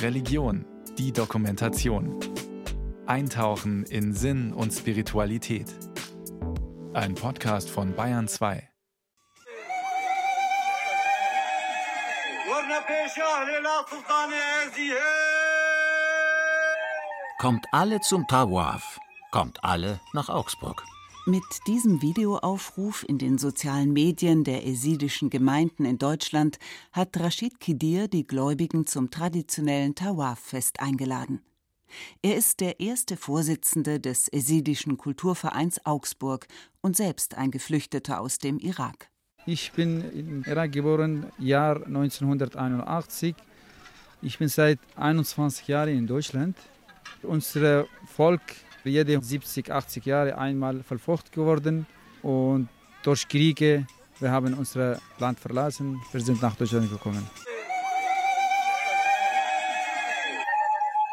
[0.00, 0.64] Religion,
[0.98, 2.18] die Dokumentation.
[3.06, 5.66] Eintauchen in Sinn und Spiritualität.
[6.92, 8.68] Ein Podcast von Bayern 2.
[17.38, 18.98] Kommt alle zum Tawaf,
[19.30, 20.84] kommt alle nach Augsburg.
[21.24, 26.58] Mit diesem Videoaufruf in den sozialen Medien der esidischen Gemeinden in Deutschland
[26.90, 31.40] hat Rashid Kidir die Gläubigen zum traditionellen Tawaf-Fest eingeladen.
[32.22, 36.48] Er ist der erste Vorsitzende des esidischen Kulturvereins Augsburg
[36.80, 39.08] und selbst ein Geflüchteter aus dem Irak.
[39.46, 43.36] Ich bin in Irak geboren, Jahr 1981.
[44.22, 46.56] Ich bin seit 21 Jahren in Deutschland.
[47.22, 48.40] Unser Volk
[48.90, 51.86] jede 70, 80 Jahre einmal verfolgt geworden
[52.22, 52.68] und
[53.02, 53.86] durch Kriege,
[54.20, 57.26] wir haben unser Land verlassen, wir sind nach Deutschland gekommen.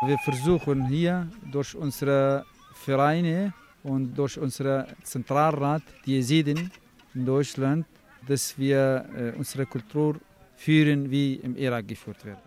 [0.02, 6.72] Wir versuchen hier durch unsere Vereine und durch unseren Zentralrat, die Jesiden
[7.14, 7.86] in Deutschland,
[8.26, 10.16] dass wir äh, unsere Kultur
[10.56, 12.38] führen, wie im Irak geführt wird.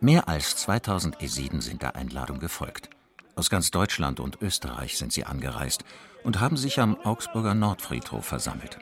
[0.00, 2.90] Mehr als 2000 Jesiden sind der Einladung gefolgt.
[3.38, 5.84] Aus ganz Deutschland und Österreich sind sie angereist
[6.24, 8.78] und haben sich am Augsburger Nordfriedhof versammelt.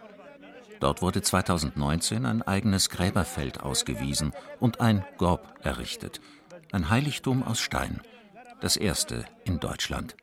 [0.78, 6.20] Dort wurde 2019 ein eigenes Gräberfeld ausgewiesen und ein Gorb errichtet,
[6.70, 8.00] ein Heiligtum aus Stein,
[8.60, 10.14] das erste in Deutschland.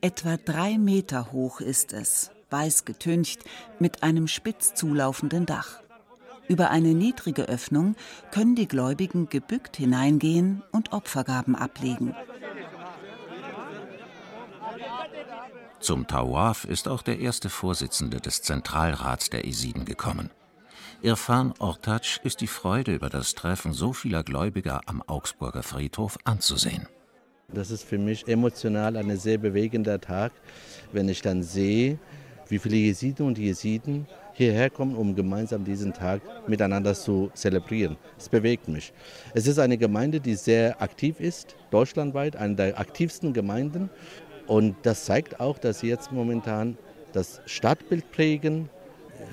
[0.00, 3.44] Etwa drei Meter hoch ist es, weiß getüncht,
[3.78, 5.80] mit einem spitz zulaufenden Dach.
[6.48, 7.94] Über eine niedrige Öffnung
[8.32, 12.14] können die Gläubigen gebückt hineingehen und Opfergaben ablegen.
[15.86, 20.30] Zum Tawaf ist auch der erste Vorsitzende des Zentralrats der Esiden gekommen.
[21.00, 26.88] Irfan Ortac ist die Freude über das Treffen so vieler Gläubiger am Augsburger Friedhof anzusehen.
[27.54, 30.32] Das ist für mich emotional ein sehr bewegender Tag,
[30.90, 32.00] wenn ich dann sehe,
[32.48, 37.96] wie viele Jesiden und Jesiden hierher kommen, um gemeinsam diesen Tag miteinander zu zelebrieren.
[38.18, 38.92] Es bewegt mich.
[39.34, 43.88] Es ist eine Gemeinde, die sehr aktiv ist, deutschlandweit, eine der aktivsten Gemeinden.
[44.46, 46.78] Und das zeigt auch, dass sie jetzt momentan
[47.12, 48.68] das Stadtbild prägen.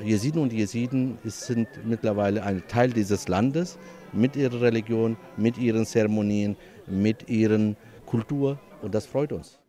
[0.03, 3.77] Jesiden und Jesiden sind mittlerweile ein Teil dieses Landes
[4.11, 6.55] mit ihrer Religion, mit ihren Zeremonien,
[6.87, 7.75] mit ihrer
[8.05, 9.59] Kultur und das freut uns.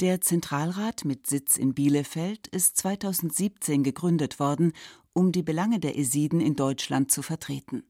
[0.00, 4.72] Der Zentralrat mit Sitz in Bielefeld ist 2017 gegründet worden,
[5.12, 7.84] um die Belange der Esiden in Deutschland zu vertreten.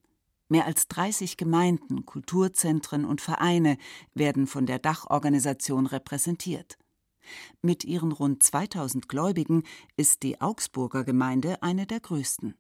[0.49, 3.79] Mehr als 30 Gemeinden, Kulturzentren und Vereine
[4.15, 6.77] werden von der Dachorganisation repräsentiert.
[7.63, 9.63] Mit ihren rund 2000 Gläubigen
[9.97, 12.55] ist die Augsburger Gemeinde eine der größten.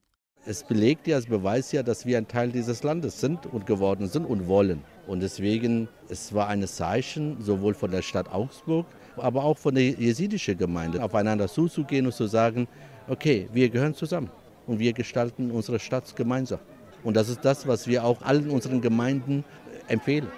[0.46, 4.08] Es belegt ja, es beweist ja, dass wir ein Teil dieses Landes sind und geworden
[4.08, 4.84] sind und wollen.
[5.06, 8.86] Und deswegen, es war ein Zeichen, sowohl von der Stadt Augsburg,
[9.16, 12.68] aber auch von der jesidischen Gemeinde, aufeinander zuzugehen und zu sagen,
[13.08, 14.30] okay, wir gehören zusammen
[14.66, 16.60] und wir gestalten unsere Stadt gemeinsam.
[17.02, 19.44] Und das ist das, was wir auch allen unseren Gemeinden
[19.88, 20.28] empfehlen.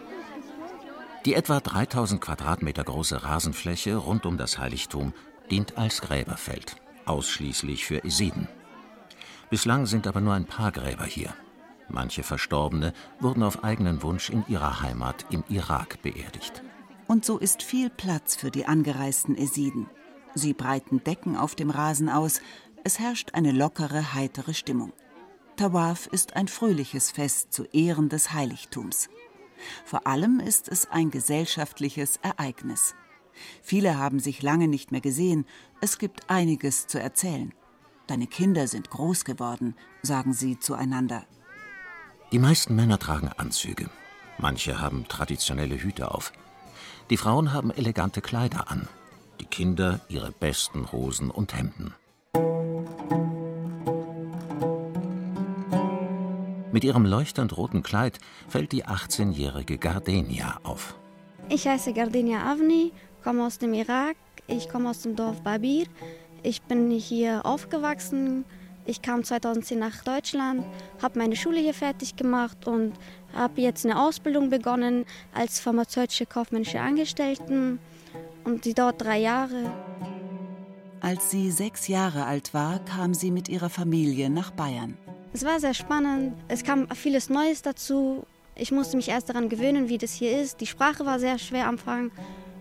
[1.27, 5.13] Die etwa 3000 Quadratmeter große Rasenfläche rund um das Heiligtum
[5.51, 8.47] dient als Gräberfeld, ausschließlich für Esiden.
[9.51, 11.35] Bislang sind aber nur ein paar Gräber hier.
[11.89, 16.63] Manche Verstorbene wurden auf eigenen Wunsch in ihrer Heimat im Irak beerdigt.
[17.09, 19.91] Und so ist viel Platz für die angereisten Esiden.
[20.35, 22.41] Sie breiten Decken auf dem Rasen aus.
[22.85, 24.93] Es herrscht eine lockere, heitere Stimmung.
[25.57, 29.09] Tawaf ist ein fröhliches Fest zu Ehren des Heiligtums.
[29.85, 32.95] Vor allem ist es ein gesellschaftliches Ereignis.
[33.63, 35.47] Viele haben sich lange nicht mehr gesehen.
[35.81, 37.53] Es gibt einiges zu erzählen.
[38.07, 41.25] Deine Kinder sind groß geworden, sagen sie zueinander.
[42.33, 43.89] Die meisten Männer tragen Anzüge.
[44.39, 46.33] Manche haben traditionelle Hüte auf.
[47.11, 48.89] Die Frauen haben elegante Kleider an.
[49.41, 51.95] Die Kinder ihre besten Hosen und Hemden.
[56.77, 60.99] Mit ihrem leuchtend roten Kleid fällt die 18-jährige Gardenia auf.
[61.49, 62.93] Ich heiße Gardenia Avni,
[63.25, 64.17] komme aus dem Irak.
[64.47, 65.87] Ich komme aus dem Dorf Babir.
[66.43, 68.45] Ich bin hier aufgewachsen.
[68.85, 70.67] Ich kam 2010 nach Deutschland,
[71.01, 72.93] habe meine Schule hier fertig gemacht und
[73.33, 77.79] habe jetzt eine Ausbildung begonnen als pharmazeutische kaufmännische Angestellten.
[78.45, 79.73] Und die dauert drei Jahre.
[81.01, 84.99] Als sie sechs Jahre alt war, kam sie mit ihrer Familie nach Bayern.
[85.37, 86.35] Es war sehr spannend.
[86.49, 88.25] Es kam vieles Neues dazu.
[88.55, 90.63] Ich musste mich erst daran gewöhnen, wie das hier ist.
[90.63, 92.11] Die Sprache war sehr schwer am Anfang.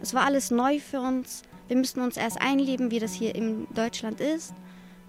[0.01, 1.43] Es war alles neu für uns.
[1.69, 4.53] Wir mussten uns erst einleben, wie das hier in Deutschland ist.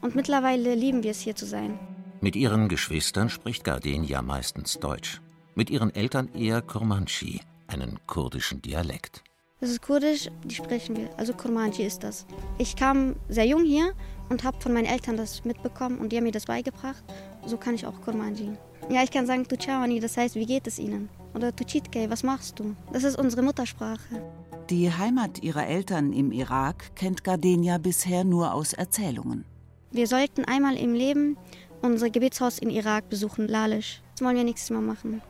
[0.00, 1.76] Und mittlerweile lieben wir es hier zu sein.
[2.20, 5.20] Mit ihren Geschwistern spricht Gardenia meistens Deutsch.
[5.56, 9.24] Mit ihren Eltern eher Kurmandschi, einen kurdischen Dialekt.
[9.58, 11.08] Das ist kurdisch, die sprechen wir.
[11.16, 12.26] Also Kurmanji ist das.
[12.58, 13.94] Ich kam sehr jung hier
[14.28, 17.02] und habe von meinen Eltern das mitbekommen und die haben mir das beigebracht.
[17.46, 18.56] So kann ich auch Kurmanji.
[18.90, 21.08] Ja, ich kann sagen Tuchawani, das heißt, wie geht es Ihnen?
[21.34, 22.74] Oder Tuchitke, was machst du?
[22.92, 24.22] Das ist unsere Muttersprache.
[24.68, 29.44] Die Heimat ihrer Eltern im Irak kennt Gardenia bisher nur aus Erzählungen.
[29.92, 31.36] Wir sollten einmal im Leben
[31.82, 34.02] unser Gebetshaus in Irak besuchen, Lalisch.
[34.12, 35.22] Das wollen wir nächstes Mal machen.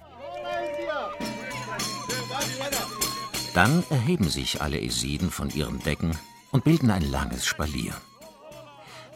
[3.52, 6.16] Dann erheben sich alle Esiden von ihren Decken
[6.50, 7.94] und bilden ein langes Spalier.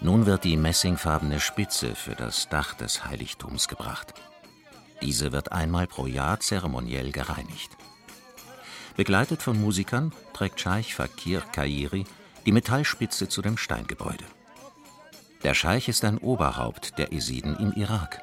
[0.02, 4.14] Nun wird die messingfarbene Spitze für das Dach des Heiligtums gebracht.
[5.02, 7.70] Diese wird einmal pro Jahr zeremoniell gereinigt.
[8.96, 12.04] Begleitet von Musikern trägt Scheich Fakir Kairi
[12.46, 14.24] die Metallspitze zu dem Steingebäude.
[15.42, 18.22] Der Scheich ist ein Oberhaupt der Esiden im Irak.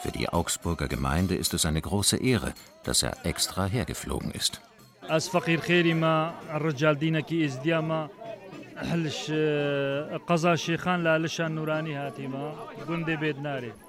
[0.00, 4.60] Für die Augsburger Gemeinde ist es eine große Ehre, dass er extra hergeflogen ist.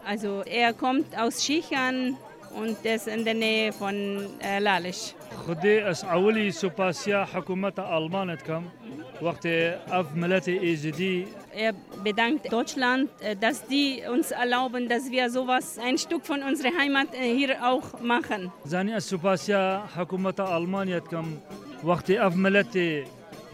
[0.06, 2.16] Also er kommt aus Schichern
[2.56, 3.94] und ist in der Nähe von
[4.40, 5.14] äh, Lalisch.
[5.46, 8.64] خدي اس اولي سوباسيا حكومة ألمانة كم
[9.22, 11.72] وقت اف ملتي ايزدي Er
[12.04, 17.08] bedankt Deutschland, äh, dass die uns erlauben, dass wir sowas, ein Stück von unserer Heimat
[17.14, 18.50] äh, hier auch machen.
[18.64, 21.38] زاني السوباسيا حكومة ألمانيا كم
[21.84, 23.04] وقت اف ملتي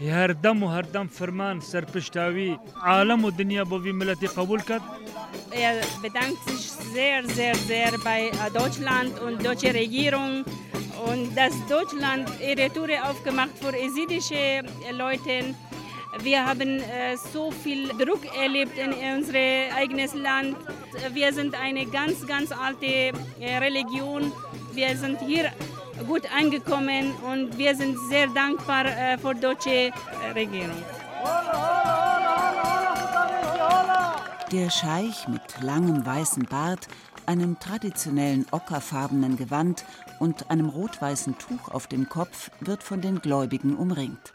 [0.01, 4.81] هردم و هردم فرمان سرپشتاوی عالم و دنیا بو وی ملتی قبول کرد
[5.51, 10.43] Er bedankt sich sehr, sehr, sehr bei äh, Deutschland und deutsche Regierung
[11.09, 15.55] und dass Deutschland ihre Tore aufgemacht für esidische äh, Leute.
[16.23, 20.55] Wir haben äh, so viel Druck erlebt in unser eigenes Land.
[21.13, 22.85] Wir sind eine ganz, ganz alte
[23.39, 24.31] äh, Religion.
[24.73, 25.51] Wir sind hier
[26.06, 29.92] gut angekommen und wir sind sehr dankbar äh, für die deutsche äh,
[30.34, 30.82] Regierung.
[34.52, 36.88] Der Scheich mit langem weißen Bart,
[37.26, 39.84] einem traditionellen ockerfarbenen Gewand
[40.18, 44.32] und einem rot-weißen Tuch auf dem Kopf wird von den Gläubigen umringt.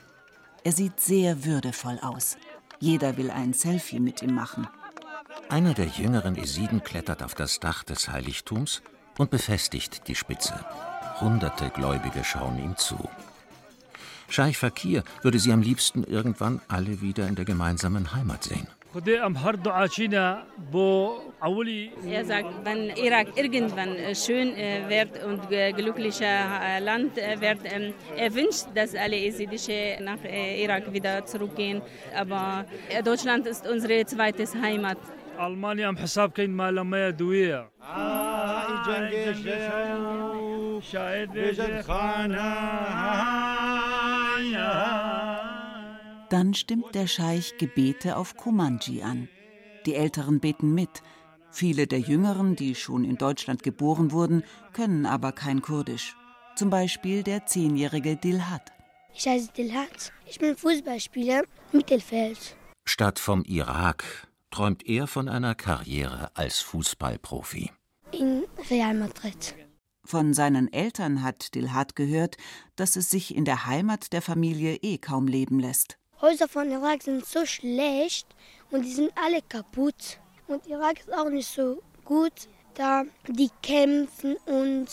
[0.63, 2.37] Er sieht sehr würdevoll aus.
[2.79, 4.67] Jeder will ein Selfie mit ihm machen.
[5.49, 8.81] Einer der jüngeren Esiden klettert auf das Dach des Heiligtums
[9.17, 10.65] und befestigt die Spitze.
[11.21, 12.97] Hunderte Gläubige schauen ihm zu.
[14.27, 18.67] Scheich Fakir würde sie am liebsten irgendwann alle wieder in der gemeinsamen Heimat sehen.
[18.95, 19.01] Er
[22.25, 28.33] sagt, wenn Irak irgendwann äh, schön äh, wird und äh, glücklicher Land wird, ähm, er
[28.33, 31.81] wünscht, dass alle Esidische nach Irak wieder zurückgehen.
[32.17, 32.63] Aber
[33.03, 34.97] Deutschland ist unsere zweite Heimat.
[35.37, 37.67] Almania am Hesab kein Malamaya Duia.
[37.81, 38.24] Ah.
[38.64, 41.30] ما لما دويه شاهد
[46.30, 49.28] Dann stimmt der Scheich Gebete auf Kumanji an.
[49.84, 51.02] Die Älteren beten mit.
[51.50, 56.16] Viele der Jüngeren, die schon in Deutschland geboren wurden, können aber kein Kurdisch.
[56.54, 58.72] Zum Beispiel der zehnjährige Dilhat.
[59.12, 60.12] Ich heiße Dilhat.
[60.26, 62.56] Ich bin Fußballspieler Mittelfeld.
[62.84, 67.70] Statt vom Irak träumt er von einer Karriere als Fußballprofi.
[68.17, 69.55] In Real Madrid.
[70.05, 72.37] Von seinen Eltern hat Dilhat gehört,
[72.75, 75.97] dass es sich in der Heimat der Familie eh kaum leben lässt.
[76.21, 78.27] Häuser von Irak sind so schlecht
[78.71, 80.19] und die sind alle kaputt.
[80.47, 84.87] Und Irak ist auch nicht so gut, da die kämpfen und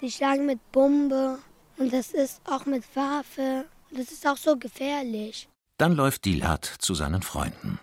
[0.00, 1.38] die schlagen mit Bombe
[1.78, 3.64] und das ist auch mit Waffe.
[3.90, 5.48] Das ist auch so gefährlich.
[5.78, 7.80] Dann läuft Dilat zu seinen Freunden.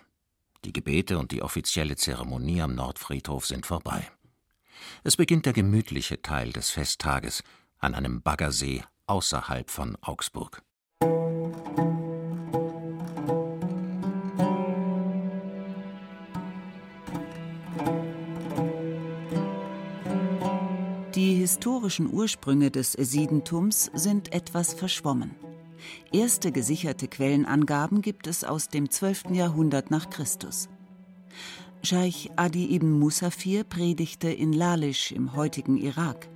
[0.64, 4.10] Die Gebete und die offizielle Zeremonie am Nordfriedhof sind vorbei.
[5.02, 7.42] Es beginnt der gemütliche Teil des Festtages
[7.78, 10.62] an einem Baggersee außerhalb von Augsburg.
[21.14, 25.30] Die historischen Ursprünge des Esidentums sind etwas verschwommen.
[26.12, 29.30] Erste gesicherte Quellenangaben gibt es aus dem 12.
[29.30, 30.68] Jahrhundert nach Christus.
[31.84, 36.30] Scheich Adi ibn Musafir predigte in Lalisch im heutigen Irak.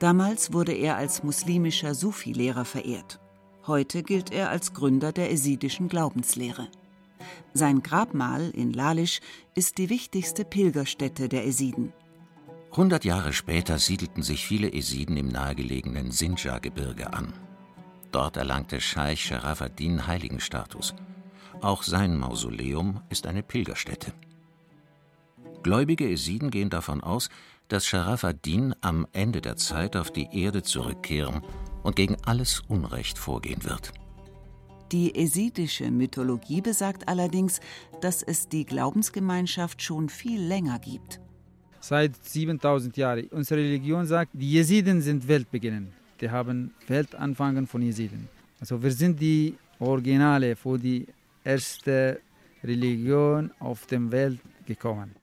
[0.00, 3.20] Damals wurde er als muslimischer Sufi-Lehrer verehrt.
[3.68, 6.66] Heute gilt er als Gründer der esidischen Glaubenslehre.
[7.54, 9.20] Sein Grabmal in Lalisch
[9.54, 11.92] ist die wichtigste Pilgerstätte der Esiden.
[12.72, 17.32] Hundert Jahre später siedelten sich viele Esiden im nahegelegenen Sinjar-Gebirge an.
[18.10, 20.96] Dort erlangte Scheich Sharafaddin Heiligenstatus.
[21.60, 24.12] Auch sein Mausoleum ist eine Pilgerstätte.
[25.62, 27.28] Gläubige Esiden gehen davon aus,
[27.68, 31.42] dass Sharaf ad-Din am Ende der Zeit auf die Erde zurückkehren
[31.82, 33.92] und gegen alles Unrecht vorgehen wird.
[34.92, 37.60] Die esidische Mythologie besagt allerdings,
[38.00, 41.20] dass es die Glaubensgemeinschaft schon viel länger gibt.
[41.80, 43.26] Seit 7000 Jahren.
[43.30, 45.92] Unsere Religion sagt, die Jesiden sind Weltbeginnen.
[46.20, 48.28] Die haben Weltanfangen von Jesiden.
[48.60, 51.06] Also wir sind die Originale für die
[51.44, 52.20] erste
[52.64, 55.14] Religion auf der Welt gekommen.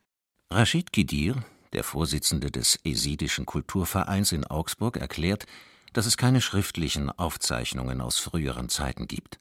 [0.52, 1.34] Rashid Kidir,
[1.72, 5.44] der Vorsitzende des Esidischen Kulturvereins in Augsburg, erklärt,
[5.92, 9.40] dass es keine schriftlichen Aufzeichnungen aus früheren Zeiten gibt.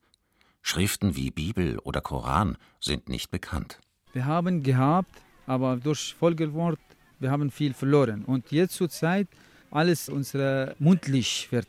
[0.64, 3.80] Schriften wie Bibel oder Koran sind nicht bekannt.
[4.14, 6.80] Wir haben gehabt, aber durch Folgewort,
[7.20, 8.26] wir haben viel verloren.
[8.26, 9.28] Und jetzt zur Zeit
[9.70, 11.68] alles unsere mundlich wird.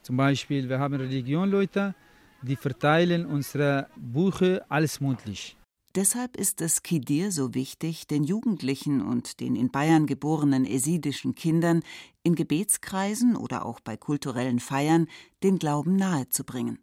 [0.00, 1.94] Zum Beispiel, wir haben Religionleute,
[2.40, 5.58] die verteilen unsere Bücher alles mundlich.
[5.94, 11.82] Deshalb ist es Kidir so wichtig, den Jugendlichen und den in Bayern geborenen esidischen Kindern
[12.22, 15.08] in Gebetskreisen oder auch bei kulturellen Feiern
[15.42, 16.78] den Glauben nahezubringen.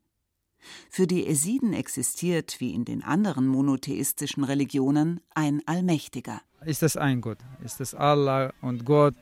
[0.89, 6.41] Für die Esiden existiert, wie in den anderen monotheistischen Religionen, ein Allmächtiger.
[6.65, 7.37] Ist das ein Gott?
[7.63, 9.15] Ist das Allah und Gott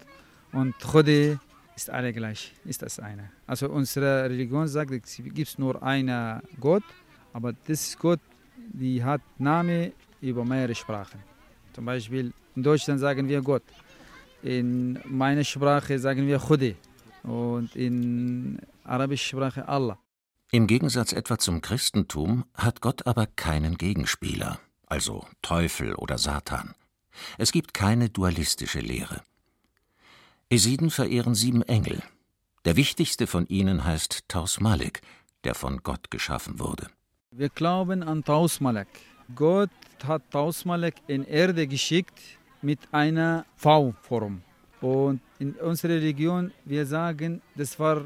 [0.53, 1.41] und Chode?
[1.75, 2.53] Ist alle gleich?
[2.63, 3.31] Ist das eine?
[3.45, 6.83] Also unsere Religion sagt, es gibt nur einen Gott,
[7.33, 8.21] aber das Gott,
[8.71, 11.19] die hat Name über mehrere Sprachen.
[11.73, 13.63] Zum Beispiel in Deutschland sagen wir Gott,
[14.43, 16.75] in meiner Sprache sagen wir Chode
[17.23, 19.97] und in arabischer Sprache Allah.
[20.51, 26.75] Im Gegensatz etwa zum Christentum hat Gott aber keinen Gegenspieler, also Teufel oder Satan.
[27.37, 29.21] Es gibt keine dualistische Lehre.
[30.49, 32.03] Esiden verehren sieben Engel.
[32.65, 35.01] Der wichtigste von ihnen heißt Taus Malik,
[35.43, 36.87] der von Gott geschaffen wurde.
[37.35, 38.87] Wir glauben an Taus Malik.
[39.33, 39.71] Gott
[40.03, 42.13] hat Taus Malik in Erde geschickt
[42.61, 44.43] mit einer V-Form.
[44.81, 48.03] Und in unserer Religion, wir sagen, das war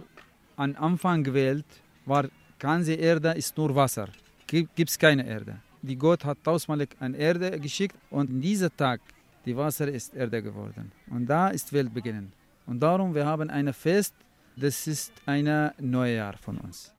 [0.55, 1.65] am Anfang gewählt,
[2.05, 4.07] war ganze Erde ist nur Wasser.
[4.48, 5.60] Gibt es keine Erde.
[5.81, 9.01] Die Gott hat tausendmal an Erde geschickt und in diesem Tag,
[9.46, 10.89] die Wasser ist Erde geworden.
[11.10, 12.31] Und da ist Welt beginnen.
[12.65, 14.15] Und darum, wir haben ein Fest,
[14.55, 16.97] das ist ein Neujahr von uns.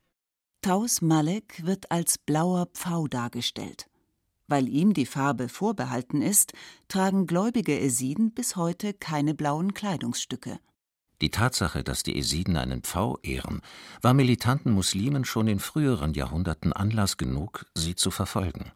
[0.62, 3.88] Taus Malek wird als blauer Pfau dargestellt.
[4.48, 6.52] Weil ihm die Farbe vorbehalten ist,
[6.88, 10.58] tragen gläubige Esiden bis heute keine blauen Kleidungsstücke.
[11.20, 13.60] Die Tatsache, dass die Esiden einen Pfau ehren,
[14.02, 18.72] war militanten Muslimen schon in früheren Jahrhunderten Anlass genug, sie zu verfolgen.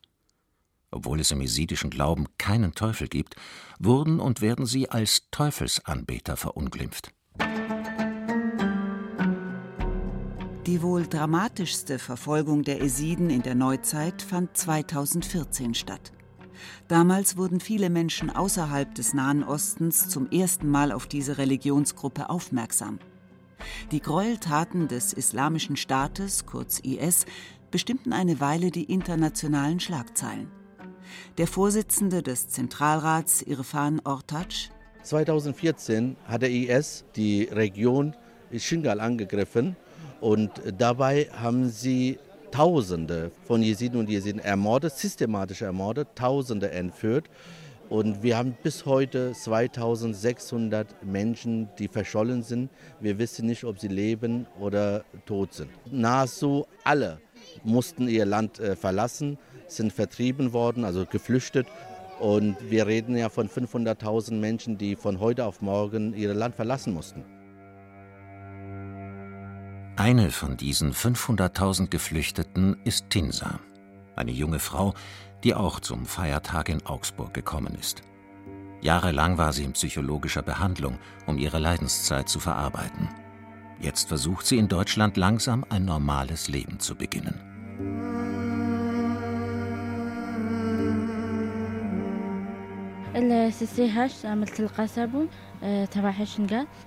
[0.90, 3.36] Obwohl es im esidischen Glauben keinen Teufel gibt,
[3.78, 7.12] wurden und werden sie als Teufelsanbeter verunglimpft.
[10.66, 16.12] Die wohl dramatischste Verfolgung der Esiden in der Neuzeit fand 2014 statt.
[16.86, 23.00] Damals wurden viele Menschen außerhalb des Nahen Ostens zum ersten Mal auf diese Religionsgruppe aufmerksam.
[23.90, 27.26] Die Gräueltaten des Islamischen Staates, kurz IS,
[27.72, 30.48] bestimmten eine Weile die internationalen Schlagzeilen.
[31.38, 34.70] Der Vorsitzende des Zentralrats, Irfan Ortac,
[35.02, 38.14] 2014 hat der IS die Region
[38.56, 39.74] Shingal angegriffen
[40.22, 42.18] und dabei haben sie
[42.52, 47.28] Tausende von Jesiden und Jesiden ermordet, systematisch ermordet, Tausende entführt.
[47.88, 52.70] Und wir haben bis heute 2600 Menschen, die verschollen sind.
[53.00, 55.70] Wir wissen nicht, ob sie leben oder tot sind.
[55.90, 57.18] Nahezu alle
[57.64, 61.66] mussten ihr Land äh, verlassen, sind vertrieben worden, also geflüchtet.
[62.20, 66.94] Und wir reden ja von 500.000 Menschen, die von heute auf morgen ihr Land verlassen
[66.94, 67.24] mussten.
[69.96, 73.60] Eine von diesen 500.000 Geflüchteten ist Tinsa,
[74.16, 74.94] eine junge Frau,
[75.44, 78.02] die auch zum Feiertag in Augsburg gekommen ist.
[78.80, 83.10] Jahrelang war sie in psychologischer Behandlung, um ihre Leidenszeit zu verarbeiten.
[83.80, 88.11] Jetzt versucht sie in Deutschland langsam ein normales Leben zu beginnen.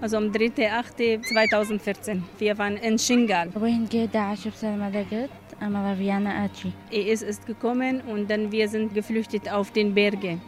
[0.01, 2.21] Also am 3.8.2014.
[2.39, 3.49] Wir waren in Shingal.
[6.89, 10.41] IS ist gekommen und dann wir sind geflüchtet auf den Bergen.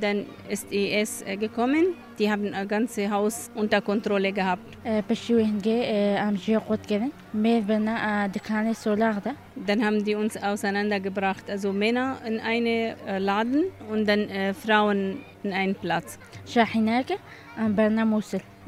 [0.00, 4.62] Dann ist IS gekommen, die haben ein ganzes Haus unter Kontrolle gehabt.
[9.66, 15.74] Dann haben die uns auseinandergebracht, also Männer in einen Laden und dann Frauen in einen
[15.74, 16.18] Platz.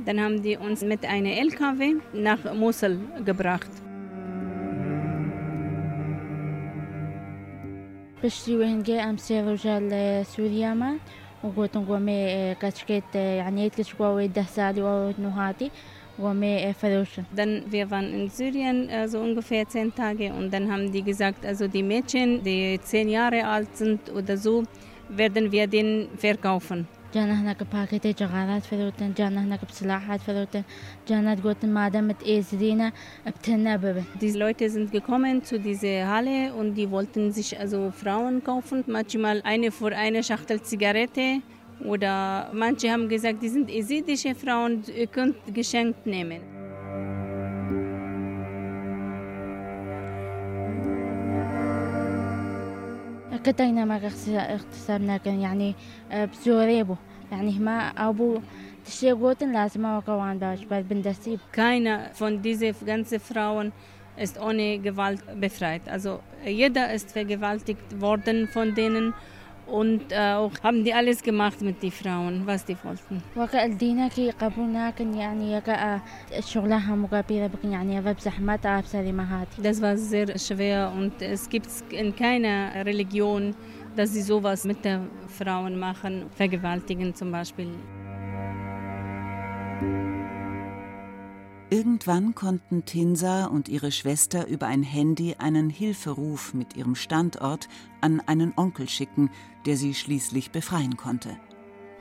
[0.04, 3.70] Dann haben die uns mit einem LKW nach Mosul gebracht.
[11.43, 15.71] وقلت قومي كشكت يعني يتكش قوي دهسالي ونهاتي
[17.35, 21.43] Dann, wir waren in Syrien äh, so ungefähr zehn Tage und dann haben die gesagt,
[21.43, 24.63] also die Mädchen, die zehn Jahre alt sind oder so,
[25.09, 26.87] werden wir den verkaufen.
[27.15, 30.63] جانا هناك باكيتي جغارات فلوتن جانا هناك بسلاحات فلوتن
[31.09, 32.91] جانا تقولت ما دامت إيزدينا
[33.27, 38.43] بتنا ببن Die Leute sind gekommen zu dieser Halle und die wollten sich also Frauen
[38.43, 41.41] kaufen, manchmal eine für eine Schachtel Zigarette
[41.85, 46.56] oder manche haben gesagt, die sind esidische Frauen, ihr könnt geschenkt nehmen.
[53.43, 54.11] كتينا ما
[54.53, 55.75] اغتسبنا كان يعني
[56.11, 56.95] بسوريبو
[57.31, 58.39] يعني ما أبو
[58.85, 63.71] تشيغوتن لازم وكوان باش بندسيب Keiner von diesen ganzen Frauen
[64.17, 65.89] ist ohne Gewalt befreit.
[65.89, 69.13] Also jeder ist vergewaltigt worden von denen
[69.70, 73.22] und äh, auch haben die alles gemacht mit den Frauen, was die wollten.
[79.62, 83.54] Das war sehr schwer und es gibt in keiner Religion,
[83.96, 87.68] dass sie sowas mit den Frauen machen, vergewaltigen zum Beispiel.
[91.70, 97.68] Irgendwann konnten Tinsa und ihre Schwester über ein Handy einen Hilferuf mit ihrem Standort
[98.00, 99.28] an einen Onkel schicken,
[99.66, 101.36] der sie schließlich befreien konnte.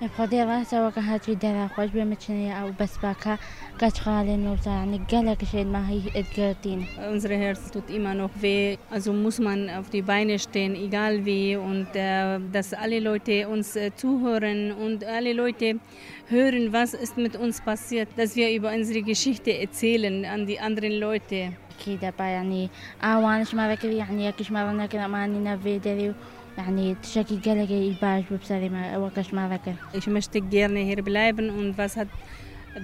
[0.02, 3.38] بخدي راسا وكهات في دارا خوش بمتشنية أو بس باكا
[3.80, 8.76] قاش خالي نوسا يعني قالك شيء ما هي اتقرتين Unser Herz tut immer noch weh,
[8.90, 13.76] also muss man auf die Beine stehen, egal wie, und äh, dass alle Leute uns
[13.76, 15.68] äh, zuhören und alle Leute
[16.28, 20.92] hören, was ist mit uns passiert, dass wir über unsere Geschichte erzählen an die anderen
[21.06, 21.52] Leute.
[21.86, 22.68] كده بقى يعني
[23.02, 26.12] أوانش مرة كده يعني يكش مرة نكنا ما نينا فيديو
[26.58, 31.78] يعني تشكي قالك يباش ببسري ما وكش مرة كده Ich möchte gerne hier bleiben und
[31.78, 32.08] was hat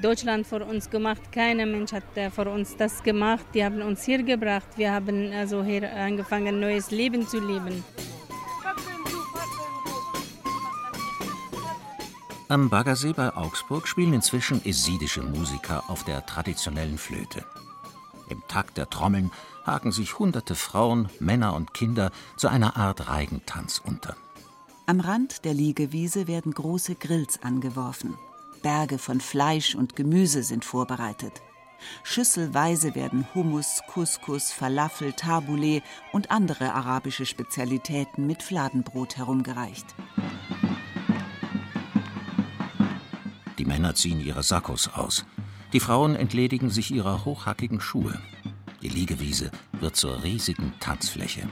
[0.02, 1.32] Deutschland für uns gemacht?
[1.32, 3.46] Keiner Mensch hat äh, für uns das gemacht.
[3.54, 4.68] Die haben uns hier gebracht.
[4.76, 7.84] Wir haben also hier angefangen, ein neues Leben zu leben.
[12.50, 17.44] Am Baggersee bei Augsburg spielen inzwischen esidische Musiker auf der traditionellen Flöte.
[18.30, 19.30] Im Takt der Trommeln
[19.65, 24.15] haken sich hunderte Frauen, Männer und Kinder zu einer Art Reigentanz unter.
[24.85, 28.15] Am Rand der Liegewiese werden große Grills angeworfen.
[28.61, 31.41] Berge von Fleisch und Gemüse sind vorbereitet.
[32.03, 39.85] Schüsselweise werden Hummus, Couscous, Falafel, Tabbouleh und andere arabische Spezialitäten mit Fladenbrot herumgereicht.
[43.57, 45.25] Die Männer ziehen ihre Sakkos aus.
[45.73, 48.19] Die Frauen entledigen sich ihrer hochhackigen Schuhe.
[48.83, 51.47] Die Liegewiese wird zur riesigen Tanzfläche.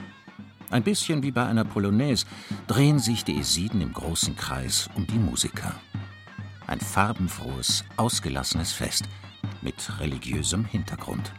[0.68, 2.26] Ein bisschen wie bei einer Polonaise
[2.66, 5.74] drehen sich die Esiden im großen Kreis um die Musiker.
[6.66, 9.04] Ein farbenfrohes, ausgelassenes Fest
[9.62, 11.32] mit religiösem Hintergrund.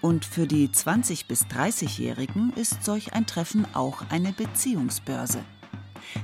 [0.00, 5.40] Und für die 20- bis 30-Jährigen ist solch ein Treffen auch eine Beziehungsbörse.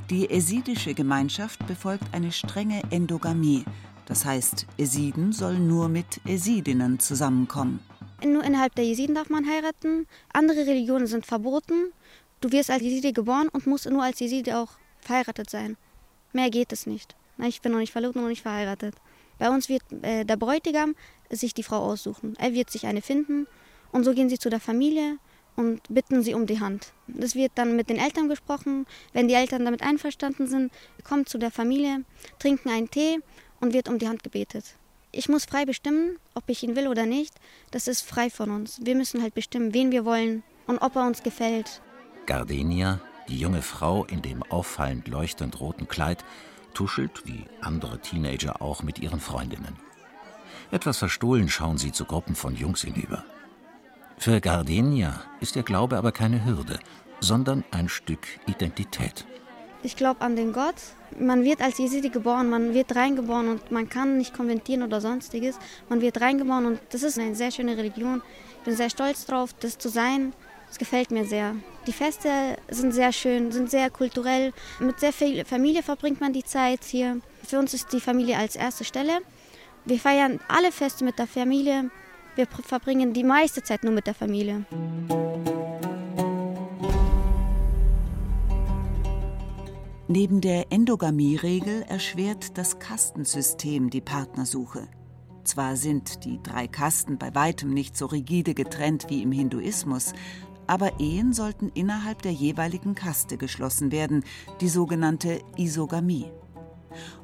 [0.08, 3.64] Die esidische Gemeinschaft befolgt eine strenge Endogamie.
[4.06, 7.80] Das heißt, Esiden sollen nur mit Esidinnen zusammenkommen.
[8.24, 10.06] Nur innerhalb der Jesiden darf man heiraten.
[10.32, 11.92] Andere Religionen sind verboten.
[12.40, 15.76] Du wirst als Jeside geboren und musst nur als Jeside auch verheiratet sein.
[16.32, 17.14] Mehr geht es nicht.
[17.38, 18.94] Ich bin noch nicht verlobt und noch nicht verheiratet.
[19.38, 20.94] Bei uns wird äh, der Bräutigam
[21.30, 22.36] sich die Frau aussuchen.
[22.38, 23.46] Er wird sich eine finden
[23.90, 25.18] und so gehen sie zu der Familie
[25.56, 26.92] und bitten sie um die Hand.
[27.06, 28.86] Das wird dann mit den Eltern gesprochen.
[29.12, 30.72] Wenn die Eltern damit einverstanden sind,
[31.04, 32.04] kommt zu der Familie,
[32.38, 33.18] trinken einen Tee
[33.60, 34.76] und wird um die Hand gebetet.
[35.14, 37.34] Ich muss frei bestimmen, ob ich ihn will oder nicht.
[37.70, 38.80] Das ist frei von uns.
[38.82, 41.82] Wir müssen halt bestimmen, wen wir wollen und ob er uns gefällt.
[42.24, 42.98] Gardenia,
[43.28, 46.24] die junge Frau in dem auffallend leuchtend roten Kleid,
[46.72, 49.76] tuschelt, wie andere Teenager auch, mit ihren Freundinnen.
[50.70, 53.26] Etwas verstohlen schauen sie zu Gruppen von Jungs hinüber.
[54.16, 56.78] Für Gardenia ist der Glaube aber keine Hürde,
[57.20, 59.26] sondern ein Stück Identität.
[59.84, 60.76] Ich glaube an den Gott.
[61.18, 65.58] Man wird als Jesidi geboren, man wird reingeboren und man kann nicht konventieren oder sonstiges.
[65.88, 68.22] Man wird reingeboren und das ist eine sehr schöne Religion.
[68.58, 70.32] Ich bin sehr stolz drauf, das zu sein.
[70.70, 71.54] Es gefällt mir sehr.
[71.86, 74.52] Die Feste sind sehr schön, sind sehr kulturell.
[74.78, 77.20] Mit sehr viel Familie verbringt man die Zeit hier.
[77.46, 79.18] Für uns ist die Familie als erste Stelle.
[79.84, 81.90] Wir feiern alle Feste mit der Familie.
[82.36, 84.64] Wir verbringen die meiste Zeit nur mit der Familie.
[90.14, 94.86] Neben der Endogamie-Regel erschwert das Kastensystem die Partnersuche.
[95.42, 100.12] Zwar sind die drei Kasten bei weitem nicht so rigide getrennt wie im Hinduismus,
[100.66, 104.22] Aber Ehen sollten innerhalb der jeweiligen Kaste geschlossen werden,
[104.60, 106.30] die sogenannte Isogamie.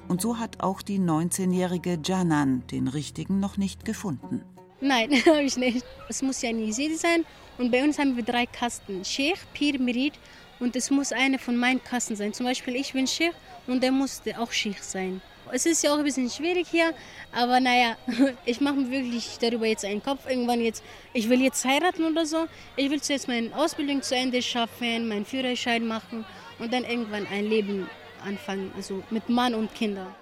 [0.09, 4.47] Und so hat auch die 19-jährige Janan den richtigen noch nicht gefunden.
[4.81, 5.85] Nein, habe ich nicht.
[6.09, 7.27] Es muss ja ein Jesidi sein.
[7.59, 10.15] Und bei uns haben wir drei Kasten: Sheikh, Pir, Mirid.
[10.61, 12.33] Und es muss eine von meinen Kasten sein.
[12.33, 13.35] Zum Beispiel, ich bin Sheikh
[13.67, 15.21] und der musste auch Sheikh sein.
[15.53, 16.93] Es ist ja auch ein bisschen schwierig hier,
[17.33, 17.97] aber naja,
[18.45, 20.29] ich mache mir wirklich darüber jetzt einen Kopf.
[20.29, 22.47] Irgendwann jetzt, ich will jetzt heiraten oder so.
[22.77, 26.25] Ich will zuerst meine Ausbildung zu Ende schaffen, meinen Führerschein machen
[26.59, 27.89] und dann irgendwann ein Leben
[28.25, 30.15] anfangen, also mit Mann und Kindern.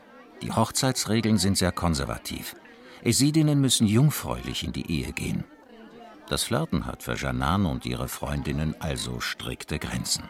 [0.42, 2.54] Die Hochzeitsregeln sind sehr konservativ.
[3.02, 5.44] Esidinnen müssen jungfräulich in die Ehe gehen.
[6.28, 10.24] Das Flirten hat für Janan und ihre Freundinnen also strikte Grenzen.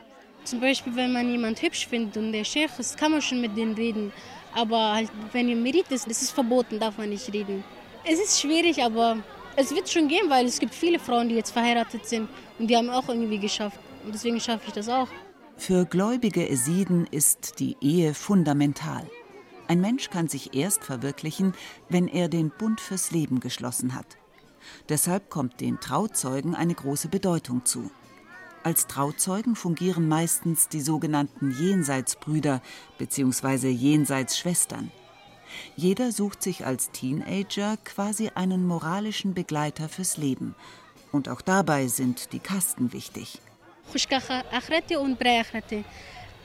[0.45, 3.57] Zum Beispiel, wenn man jemand hübsch findet und der Chef ist, kann man schon mit
[3.57, 4.13] denen reden.
[4.55, 7.65] Aber halt, wenn ihr Merit ist, das ist verboten, darf man nicht reden.
[8.05, 9.17] Es ist schwierig, aber
[9.57, 12.29] es wird schon gehen, weil es gibt viele Frauen, die jetzt verheiratet sind
[12.59, 13.81] und die haben auch irgendwie geschafft.
[14.05, 15.09] Und deswegen schaffe ich das auch.
[15.57, 19.09] Für gläubige Esiden ist die Ehe fundamental.
[19.67, 21.55] Ein Mensch kann sich erst verwirklichen,
[21.89, 24.19] wenn er den Bund fürs Leben geschlossen hat.
[24.89, 27.91] Deshalb kommt den Trauzeugen eine große Bedeutung zu.
[28.63, 32.61] Als Trauzeugen fungieren meistens die sogenannten Jenseitsbrüder
[32.99, 33.69] bzw.
[33.69, 34.91] Jenseitsschwestern.
[35.77, 40.55] Jeder sucht sich als Teenager quasi einen moralischen Begleiter fürs Leben.
[41.13, 43.41] Und auch dabei sind die Kasten wichtig.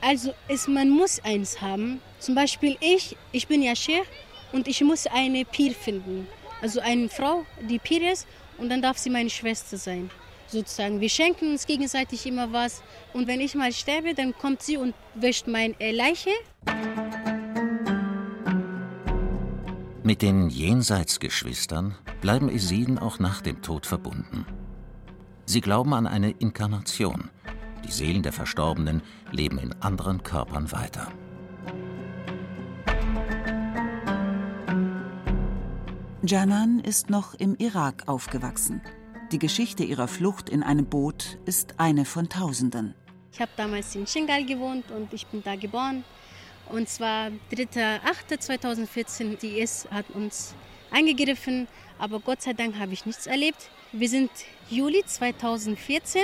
[0.00, 2.00] Also es, man muss eins haben.
[2.18, 4.08] Zum Beispiel ich, ich bin ja Sheikh
[4.52, 6.26] und ich muss eine Pir finden.
[6.62, 10.10] Also eine Frau, die Pir ist und dann darf sie meine Schwester sein.
[10.46, 11.00] Sozusagen.
[11.00, 12.82] Wir schenken uns gegenseitig immer was.
[13.12, 16.30] Und wenn ich mal sterbe, dann kommt sie und wäscht meine Leiche.
[20.04, 24.46] Mit den Jenseitsgeschwistern bleiben Esiden auch nach dem Tod verbunden.
[25.46, 27.30] Sie glauben an eine Inkarnation.
[27.84, 31.08] Die Seelen der Verstorbenen leben in anderen Körpern weiter.
[36.24, 38.80] Janan ist noch im Irak aufgewachsen.
[39.32, 42.94] Die Geschichte ihrer Flucht in einem Boot ist eine von Tausenden.
[43.32, 46.04] Ich habe damals in Shingal gewohnt und ich bin da geboren.
[46.68, 49.36] Und zwar 3.8.2014.
[49.38, 50.54] Die IS hat uns
[50.92, 51.66] eingegriffen,
[51.98, 53.68] aber Gott sei Dank habe ich nichts erlebt.
[53.90, 54.30] Wir sind
[54.70, 56.22] Juli 2014,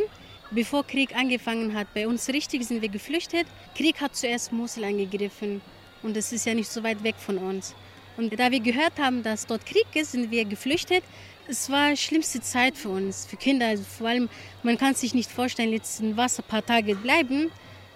[0.52, 1.92] bevor Krieg angefangen hat.
[1.92, 3.48] Bei uns richtig sind wir geflüchtet.
[3.74, 5.60] Krieg hat zuerst Mosul angegriffen
[6.04, 7.74] und es ist ja nicht so weit weg von uns.
[8.18, 11.04] Und da wir gehört haben, dass dort Krieg ist, sind wir geflüchtet.
[11.46, 13.68] Es war die schlimmste Zeit für uns, für Kinder.
[13.68, 14.28] Also vor allem,
[14.64, 17.52] man kann sich nicht vorstellen, jetzt in Wasser ein paar Tage bleiben.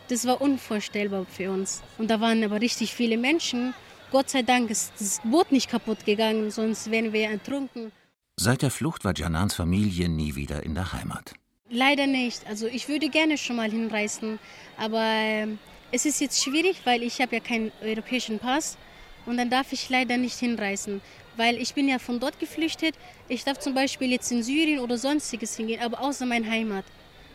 [0.08, 1.82] Das war unvorstellbar für uns.
[1.98, 3.74] Und da waren aber richtig viele Menschen.
[4.12, 7.90] Gott sei Dank ist das Boot nicht kaputt gegangen, sonst wären wir ertrunken.
[8.36, 11.34] Seit der Flucht war Janans Familie nie wieder in der Heimat.
[11.68, 12.46] Leider nicht.
[12.46, 14.38] Also ich würde gerne schon mal hinreisen,
[14.76, 15.58] aber ähm,
[15.90, 18.91] es ist jetzt schwierig, weil ich habe ja keinen europäischen Pass habe.
[19.26, 21.00] Und dann darf ich leider nicht hinreisen,
[21.36, 22.94] weil ich bin ja von dort geflüchtet.
[23.28, 26.84] Ich darf zum Beispiel jetzt in Syrien oder sonstiges hingehen, aber außer meine Heimat,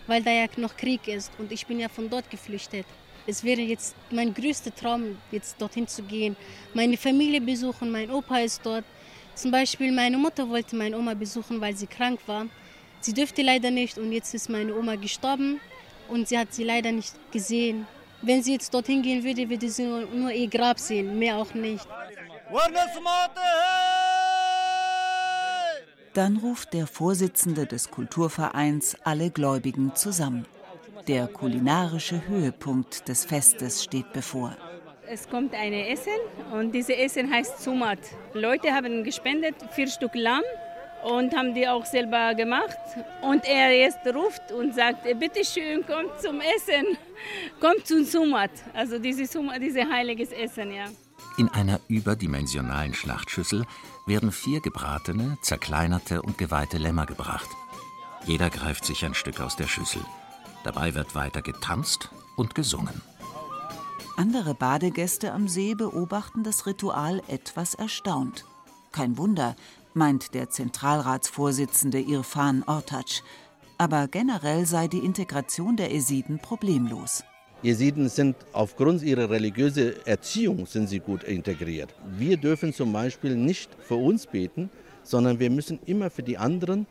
[0.06, 2.86] weil da ja noch Krieg ist und ich bin ja von dort geflüchtet.
[3.26, 6.38] Es wäre jetzt mein größter Traum, jetzt dorthin zu gehen,
[6.73, 8.86] meine Familie besuchen, mein Opa ist dort.
[9.36, 12.47] Zum Beispiel meine Mutter wollte meine Oma besuchen, weil sie krank war.
[13.02, 15.60] Sie dürfte leider nicht und jetzt ist meine Oma gestorben
[16.08, 17.86] und sie hat sie leider nicht gesehen.
[18.21, 21.53] Wenn sie jetzt dorthin gehen würde, würde sie nur, nur ihr Grab sehen, mehr auch
[21.53, 21.88] nicht.
[26.13, 30.45] Dann ruft der Vorsitzende des Kulturvereins alle Gläubigen zusammen.
[31.08, 34.58] Der kulinarische Höhepunkt des Festes steht bevor.
[35.10, 36.19] Es kommt ein Essen
[36.51, 37.99] und dieses Essen heißt Sumat.
[38.34, 40.43] Leute haben gespendet, vier Stück Lamm
[41.08, 42.78] und haben die auch selber gemacht.
[43.22, 46.98] Und er jetzt ruft und sagt, bitte schön, kommt zum Essen,
[47.62, 50.86] kommt zum Sumat, also dieses Sumat, dieses heiliges Essen, ja.
[51.38, 53.65] In einer überdimensionalen Schlachtschüssel
[54.06, 57.50] werden vier gebratene, zerkleinerte und geweihte Lämmer gebracht.
[58.26, 60.02] Jeder greift sich ein Stück aus der Schüssel.
[60.63, 63.02] Dabei wird weiter getanzt und gesungen.
[64.17, 68.46] Andere Badegäste am See beobachten das Ritual etwas erstaunt.
[68.91, 69.56] Kein Wunder,
[69.97, 73.23] meint der Zentralratsvorsitzende Irfan Ortac.
[73.77, 77.23] Aber generell sei die Integration der Esiden problemlos.
[77.63, 81.93] Jesiden sind aufgrund ihrer religiösen Erziehung sind sie gut integriert.
[82.17, 84.69] Wir dürfen zum Beispiel nicht für uns beten,
[85.03, 86.86] sondern wir müssen immer für die anderen,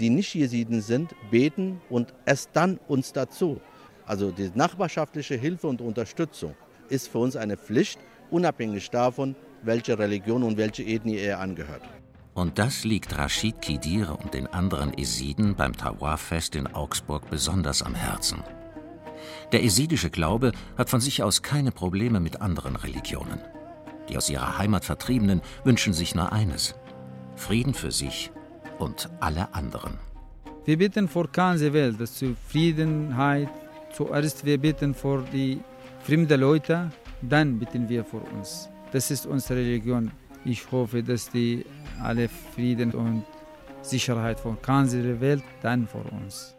[0.00, 3.60] die nicht Jesiden sind, beten und erst dann uns dazu.
[4.06, 6.54] Also die nachbarschaftliche Hilfe und Unterstützung
[6.88, 7.98] ist für uns eine Pflicht,
[8.30, 11.82] unabhängig davon, welche Religion und welche Ethnie er angehört.
[12.36, 17.94] Und das liegt Rashid Kidir und den anderen Esiden beim Tawaf-Fest in Augsburg besonders am
[17.94, 18.42] Herzen.
[19.52, 23.40] Der esidische Glaube hat von sich aus keine Probleme mit anderen Religionen.
[24.10, 26.74] Die aus ihrer Heimat Vertriebenen wünschen sich nur eines:
[27.36, 28.30] Frieden für sich
[28.78, 29.94] und alle anderen.
[30.66, 33.48] Wir bitten vor ganze Welt, dass Zufriedenheit.
[33.94, 35.58] Zuerst wir bitten vor die
[36.02, 36.90] fremden Leute,
[37.22, 38.68] dann bitten wir vor uns.
[38.92, 40.12] Das ist unsere Religion.
[40.48, 41.66] Ich hoffe, dass die
[42.00, 43.24] alle Frieden und
[43.82, 46.54] Sicherheit von ganzer Welt dann vor uns.